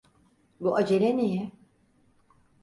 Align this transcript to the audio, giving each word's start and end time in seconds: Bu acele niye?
Bu 0.59 0.75
acele 0.75 1.13
niye? 1.17 1.51